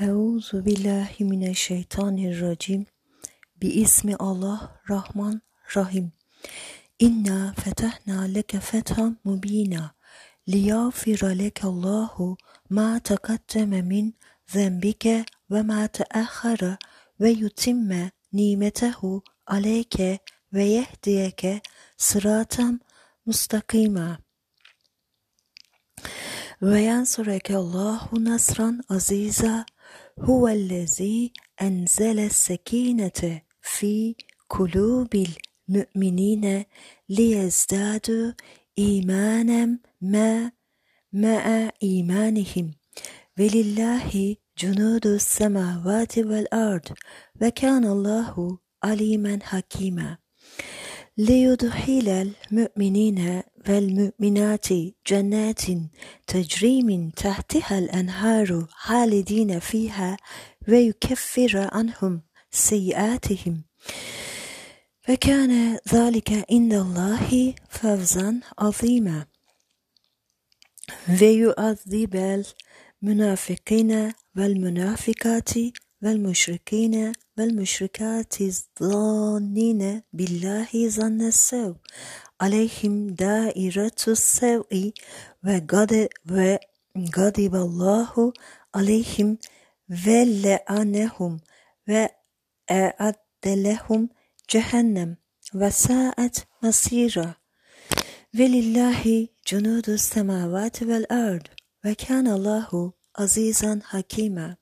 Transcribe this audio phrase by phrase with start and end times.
[0.00, 2.86] Euzu billahi mineşşeytanirracim.
[3.62, 5.42] Bi ismi Allah Rahman
[5.76, 6.12] Rahim.
[6.98, 9.94] İnna fetahna leke fethan mubina.
[10.48, 12.36] Liyafira leke Allahu
[12.70, 14.16] ma takaddeme min
[14.46, 16.78] zenbike ve ma teahhara
[17.20, 20.18] ve yutimme nimetehu aleyke
[20.52, 21.60] ve yehdiyeke
[21.96, 22.80] sıratem
[23.26, 24.18] mustakima.
[26.62, 29.66] Ve yansureke Allahu nasran aziza
[30.22, 31.32] هو الذي
[31.62, 34.14] أنزل السكينة في
[34.50, 35.24] قلوب
[35.68, 36.64] المؤمنين
[37.08, 38.32] ليزدادوا
[38.78, 40.50] إيمانا مع
[41.12, 42.70] مع إيمانهم.
[43.38, 46.88] ولله جنود السماوات والأرض
[47.42, 50.18] وكان الله عليما حكيما.
[51.18, 52.08] ليدخل
[52.52, 54.66] المؤمنين والمؤمنات
[55.06, 55.62] جنات
[56.26, 60.16] تجري من تحتها الأنهار خالدين فيها
[60.68, 63.62] ويكفر عنهم سيئاتهم.
[65.08, 69.26] وكان ذلك عند الله فوزا عظيما.
[71.22, 72.44] ويعذب
[73.02, 75.50] المنافقين والمنافقات
[76.02, 81.76] والمشركين والمشركات الظانين بالله ظن السوء
[82.40, 84.92] عليهم دائرة السوء
[85.44, 88.32] وغضب الله
[88.74, 89.38] عليهم
[90.06, 91.40] ولعنهم
[91.88, 93.14] وأعد
[93.46, 94.08] لهم
[94.50, 95.16] جهنم
[95.54, 97.34] وساءت مصيرا
[98.38, 101.46] ولله جنود السماوات والأرض
[101.84, 104.56] وكان الله عزيزا حكيما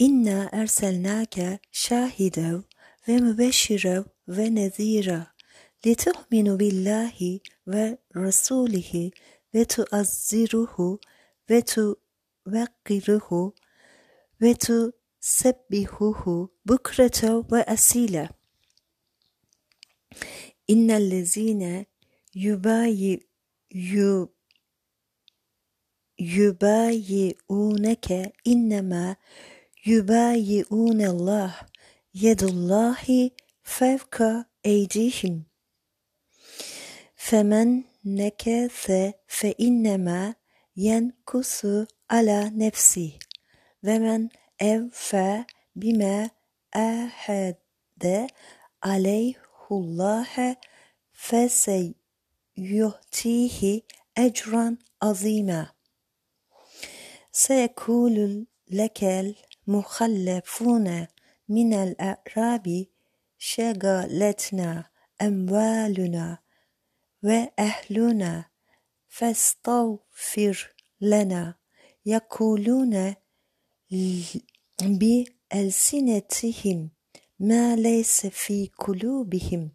[0.00, 2.62] إنا أرسلناك شاهدا
[3.08, 5.26] ومبشرا ونذيرا
[5.86, 9.10] لتؤمنوا بالله ورسوله
[9.54, 10.98] وتعزروه
[11.50, 13.30] وتوقروه
[14.42, 16.22] وتسبحوه
[16.64, 18.28] بكرة وأصيلا.
[20.70, 21.86] إن الذين
[22.34, 23.18] يبايع
[26.20, 28.08] يبايعونك
[28.46, 29.16] إنما
[29.86, 31.56] يبايعون الله
[32.14, 33.30] يد الله
[33.62, 34.16] فوق
[34.66, 35.44] أيديهم
[37.16, 38.92] فمن نكث
[39.28, 40.34] فإنما
[40.76, 41.66] ينكث
[42.10, 43.18] على نفسه
[43.84, 44.28] ومن
[44.62, 45.44] أوفى
[45.76, 46.30] بما
[46.74, 47.56] عاهد
[48.82, 49.42] عليه
[49.72, 50.56] الله
[51.12, 51.92] فسيؤتيه
[54.18, 55.72] أجرا عظيما
[57.32, 59.04] سيقول لك
[59.70, 61.06] المخلفون
[61.48, 62.86] من الأعراب
[63.38, 64.84] شغلتنا
[65.22, 66.38] أموالنا
[67.22, 68.44] وأهلنا
[69.08, 71.54] فاستغفر لنا
[72.06, 73.14] يقولون
[74.82, 76.90] بألسنتهم
[77.40, 79.70] ما ليس في قلوبهم.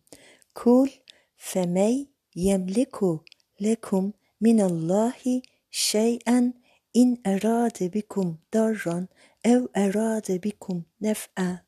[0.56, 0.90] قل
[1.38, 2.06] فمن
[2.36, 3.20] يملك
[3.62, 4.12] لكم
[4.42, 5.42] من الله
[5.72, 6.54] شيئا
[6.96, 9.08] إن أراد بكم ضرا
[9.46, 11.60] أو أراد بكم نفعا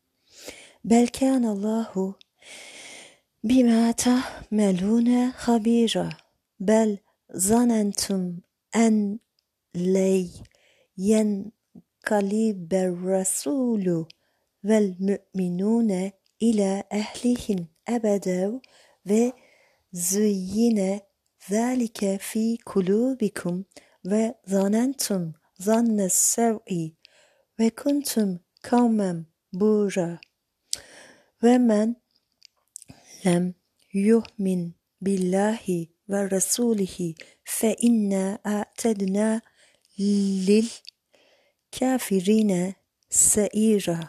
[0.84, 2.16] بل كان الله
[3.44, 6.10] بما تعملون خبيرا.
[6.60, 6.98] بل
[7.38, 8.40] ظننتم
[8.76, 9.20] أن
[9.76, 10.30] لن
[10.98, 14.06] ينقلب الرسول
[14.64, 16.12] والمؤمنون
[16.42, 18.60] إلى أهلهم أبدا
[19.94, 21.00] وزين
[21.52, 23.64] ذلك في قلوبكم
[24.06, 26.92] وظننتم ظن السوء
[27.60, 28.38] وكنتم
[28.72, 30.20] قوما بورا
[31.44, 31.96] ومن
[33.26, 33.54] لم
[33.94, 37.16] يؤمن بالله ورسوله
[37.46, 39.42] فإنا أعتدنا
[41.74, 42.74] للكافرين
[43.10, 44.08] سعيرا.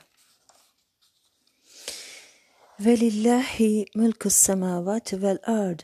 [2.86, 5.80] ولله ملك السماوات والأرض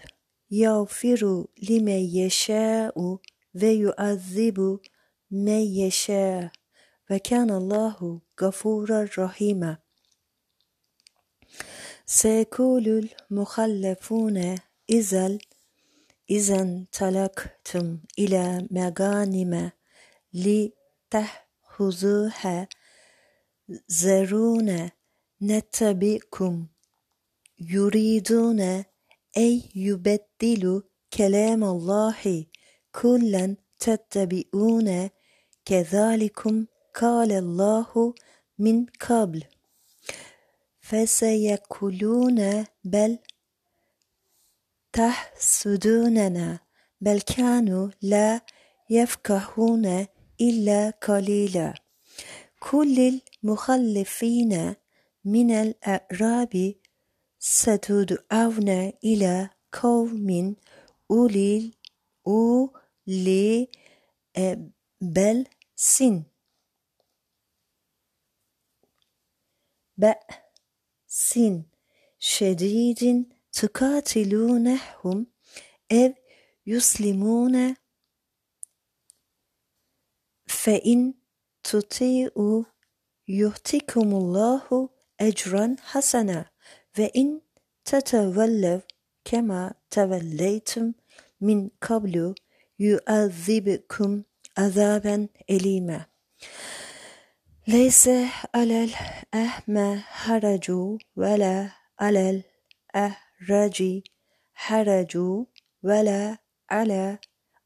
[0.51, 3.19] يغفر لمن يشاء
[3.55, 4.81] ويعذب
[5.31, 6.64] من يشاء.
[7.11, 9.79] وكان الله غفورا رحيما.
[12.07, 14.57] سيقول المخلفون
[14.91, 15.39] إذا
[16.31, 19.71] إذا انطلقتم إلى مغانم
[21.13, 22.69] لتأخذوها
[23.93, 24.91] ذرونا
[25.43, 26.67] نتبعكم.
[27.59, 28.61] يريدون
[29.37, 30.81] أن يبدلوا
[31.13, 32.47] كلام الله.
[32.93, 35.11] كلا تتبعون.
[35.65, 38.15] كذلكم قال الله
[38.59, 39.45] من قبل.
[40.81, 43.19] فسيقولون بل
[44.93, 46.59] تحسدوننا
[47.01, 48.41] بل كانوا لا
[48.91, 50.07] يفقهون
[50.41, 51.75] إلا قليلا.
[52.61, 54.75] كل المخلفين
[55.25, 56.75] من الأعراب
[57.39, 58.69] ستدعون
[59.05, 60.57] إلى قوم
[61.11, 61.73] أولي
[62.27, 63.69] أولي
[65.01, 66.03] بلس
[69.97, 71.39] بأس
[72.19, 75.27] شديد تقاتلونهم
[75.93, 76.15] أو
[76.67, 77.75] يسلمون
[80.47, 81.15] فإن
[81.63, 82.65] تطيعوا
[83.29, 84.89] يؤتكم الله
[85.21, 86.51] أجرا حسنا
[86.99, 87.41] وإن
[87.85, 88.81] تتولوا
[89.25, 90.93] كما توليتم
[91.41, 92.35] من قبل
[92.79, 94.23] يعذبكم
[94.59, 96.07] عذابا أليما
[97.69, 98.09] ليس
[98.55, 100.71] على الأحمى حرج
[101.17, 101.71] ولا
[102.01, 102.43] على
[102.95, 104.03] الأهرج
[104.55, 105.19] حرج
[105.83, 106.39] ولا
[106.71, 107.19] على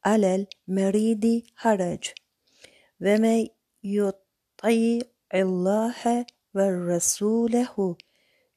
[0.05, 2.05] على المريض حرج.
[3.01, 3.47] ومن
[3.85, 5.03] يطيع
[5.35, 7.97] الله ورسوله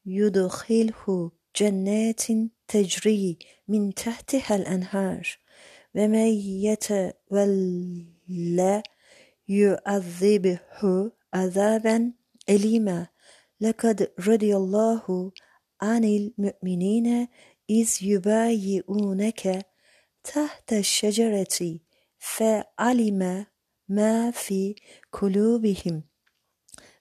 [0.06, 2.24] يدخله جنات
[2.68, 5.38] تجري من تحتها الأنهار.
[5.96, 6.28] ومن
[6.68, 8.84] يتولى
[9.48, 10.60] يعذبه
[11.34, 12.14] عذابا
[12.50, 13.08] أليما.
[13.62, 15.32] لقد رضي الله
[15.82, 17.28] عن المؤمنين
[17.70, 19.66] إذ يبايعونك
[20.24, 21.80] تحت الشجرة
[22.20, 23.46] فعلم
[23.90, 24.76] ما في
[25.12, 26.04] قلوبهم.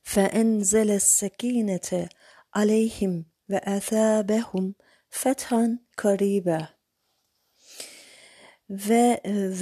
[0.02, 2.08] فأنزل السكينة
[2.54, 4.74] عليهم وأثابهم
[5.10, 6.68] فتحا قريبا.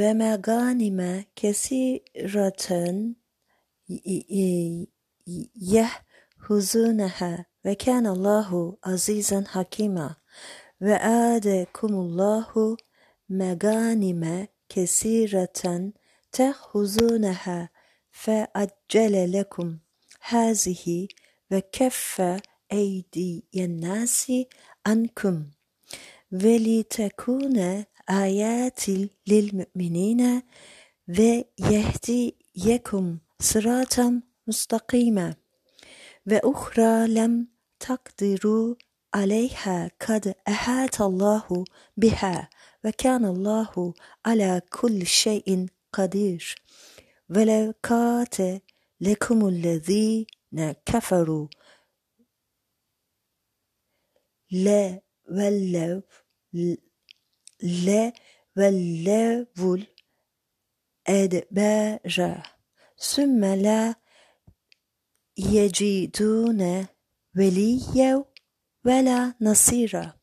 [0.01, 2.67] ومغانم كثيرة
[5.61, 10.17] يحوزونها وكان الله عزيزا حكيما
[10.81, 12.77] وآدكم الله
[13.29, 15.91] مغانم كثيرة
[16.33, 17.71] تأخذونها
[18.11, 19.79] فأجل لكم
[20.21, 21.09] هذه
[21.53, 22.23] وكف
[22.73, 24.33] أيدي الناس
[24.87, 25.45] عنكم
[26.33, 28.81] ولتكون آيات
[29.27, 30.43] للمؤمنين
[31.59, 35.37] ويهديكم صراطا مستقيما.
[36.27, 37.49] وأخرى لم
[37.81, 38.75] تقدروا
[39.15, 41.65] عليها قد أحاط الله
[41.97, 42.51] بها
[42.85, 43.95] وكان الله
[44.27, 46.55] على كل شيء قدير.
[47.31, 47.75] ولو
[49.01, 51.49] لكم الذين كفروا.
[54.51, 55.01] لا
[55.31, 56.03] ولو
[57.63, 58.13] لا
[58.57, 59.77] ولوا
[61.09, 62.58] الأدبار.
[62.99, 63.95] ثم لا
[65.39, 66.87] يجدون
[67.37, 68.25] وليا
[68.85, 70.19] ولا نصيرا.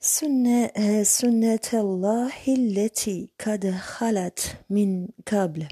[0.00, 5.68] سنة, سنة الله التي قد خلت من قبل.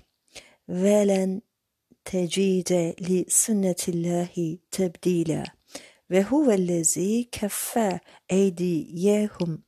[0.69, 1.41] ولن
[2.05, 5.45] تجد لسنة الله تبديلا.
[6.11, 7.99] وهو الذي كفى
[8.33, 9.63] أيديهم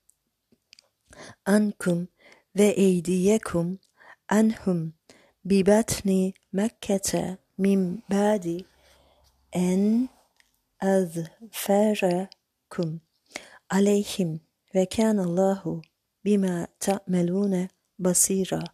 [1.46, 2.06] عنكم
[2.58, 3.76] وأيديكم
[4.30, 4.92] عنهم.
[5.44, 8.64] ببطن مكة من بعد
[9.56, 10.08] أن
[10.82, 12.28] أظفركم
[13.70, 14.40] عليهم
[14.76, 15.82] وكان الله
[16.24, 17.68] بما تعملون
[17.98, 18.64] بصيرا.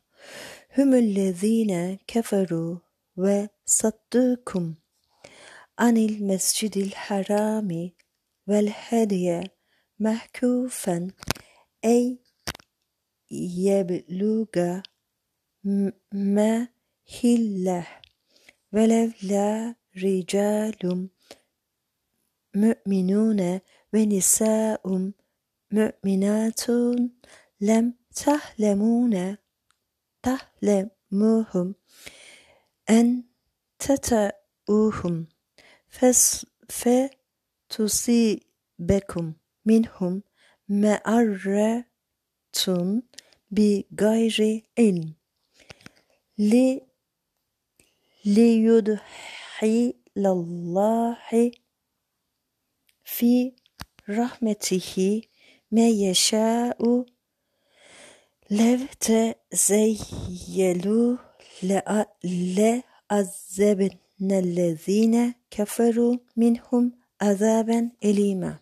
[0.79, 2.77] هم الذين كفروا
[3.17, 4.75] وصدوكم
[5.79, 7.91] عن المسجد الحرام
[8.47, 9.51] والهدي
[9.99, 11.11] محكوفا
[11.85, 12.19] أي
[13.31, 14.81] يبلغ
[15.65, 16.69] ما
[17.23, 17.87] هله
[18.73, 21.09] ولولا رجال
[22.55, 23.61] مؤمنون
[23.93, 25.13] ونساء
[25.73, 26.61] مؤمنات
[27.61, 29.37] لم تعلمون
[30.23, 31.75] تعلموهم
[32.91, 33.25] أن
[33.79, 35.27] تتأوهم
[37.69, 38.45] فتصيبكم
[39.65, 40.23] منهم
[40.69, 41.73] معرة
[43.51, 45.20] بغير علم
[48.25, 51.51] ليدحي الله
[53.05, 53.53] في
[54.09, 55.23] رحمته.
[55.73, 57.05] ما يشاء
[58.51, 58.79] لو
[59.51, 61.17] تزيلوا
[62.25, 63.91] لعذبن
[64.23, 68.59] الذين كفروا منهم عذابا أليما.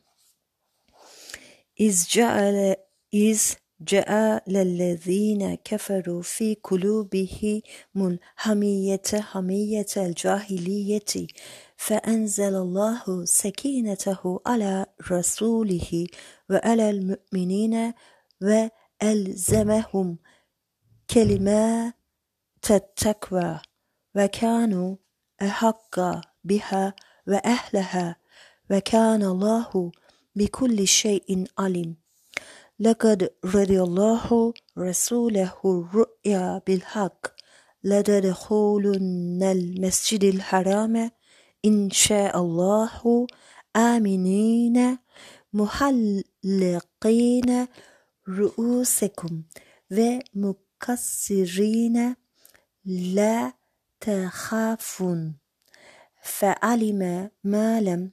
[1.80, 2.76] إذ جعل
[3.14, 3.42] إذ
[3.80, 7.62] جعل الذين كفروا في قلوبهم
[7.96, 11.26] الحمية حمية الجاهلية
[11.76, 16.06] فأنزل الله سكينته على رسوله
[16.50, 17.94] وعلى المؤمنين
[18.42, 20.18] وألزمهم
[21.10, 21.94] كلمات
[22.70, 23.60] التقوى
[24.16, 24.96] وكانوا
[25.42, 26.00] أحق
[26.44, 26.94] بها
[27.26, 28.16] وأهلها
[28.70, 29.92] وكان الله
[30.36, 32.07] بكل شيء عليم.
[32.80, 37.26] لقد رضي الله رسوله الرؤيا بالحق
[37.84, 41.10] لتدخلن المسجد الحرام
[41.64, 43.26] إن شاء الله
[43.76, 44.98] آمنين
[45.52, 47.66] محلقين
[48.28, 49.42] رؤوسكم
[49.90, 51.96] ومكسرين
[52.84, 53.52] لا
[54.00, 55.34] تخافون.
[56.22, 58.10] فعلم ما لم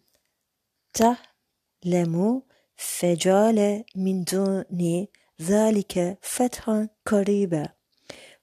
[0.93, 2.41] تعلموا
[2.75, 5.07] فجعل من دون
[5.41, 7.69] ذلك فتحا قريبا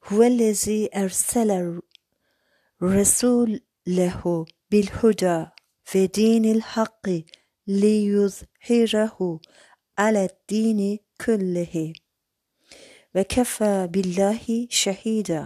[0.04, 1.80] هو الذي أرسل
[2.82, 5.46] رسوله بالهدى
[5.84, 7.08] في دين الحق
[7.66, 9.40] ليظهره
[9.98, 11.92] على الدين كله.
[13.14, 15.44] وكفى بالله شهيدا.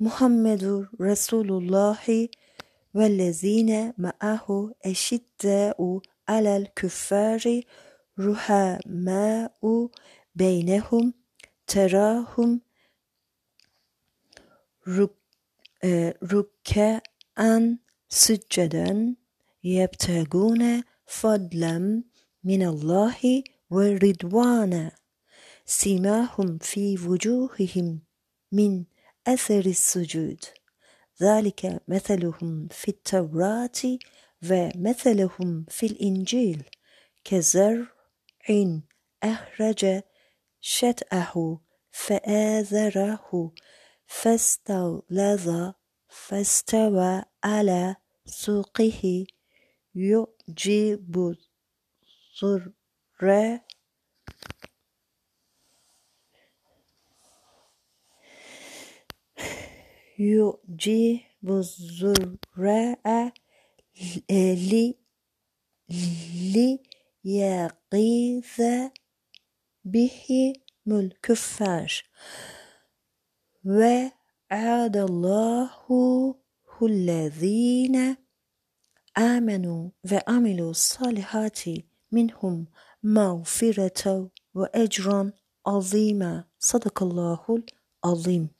[0.00, 2.28] محمد رسول الله
[2.94, 7.60] والذين معه أشداء على الكفار
[8.20, 9.90] رحماء
[10.34, 11.14] بينهم
[11.66, 12.60] تراهم
[16.32, 17.78] ركعا
[18.08, 19.14] سجدا
[19.64, 22.02] يبتغون فضلا
[22.44, 24.92] من الله ورضوانا.
[25.66, 28.00] سيماهم في وجوههم
[28.52, 28.84] من
[29.26, 30.44] أثر السجود.
[31.22, 33.98] ذلك مثلهم في التوراة
[34.50, 36.62] ومثلهم في الإنجيل.
[37.24, 37.86] كزرع
[39.22, 40.02] أخرج
[40.60, 41.60] شطأه
[41.90, 43.52] فآزره
[44.06, 45.72] فاستغلظ
[46.08, 47.96] فاستوى على
[48.26, 49.26] سوقه.
[49.94, 51.36] يعجب
[52.42, 53.60] الزرع
[60.18, 63.22] يعجب الزرع
[67.24, 68.90] ليغيظ
[69.84, 70.52] به
[70.88, 71.92] الكفار
[73.64, 75.70] وعد الله
[76.82, 78.16] الذين
[79.18, 81.60] آمنوا وعملوا الصالحات
[82.12, 82.66] منهم
[83.02, 85.32] مغفرة وأجرا
[85.66, 86.44] عظيما.
[86.58, 87.62] صدق الله
[88.04, 88.53] العظيم.